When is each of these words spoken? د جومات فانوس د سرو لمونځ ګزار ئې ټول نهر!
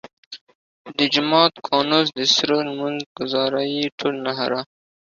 د 0.97 0.99
جومات 1.13 1.53
فانوس 1.65 2.07
د 2.17 2.19
سرو 2.33 2.57
لمونځ 2.67 2.99
ګزار 3.17 3.51
ئې 3.73 3.83
ټول 3.99 4.15
نهر! 4.25 4.51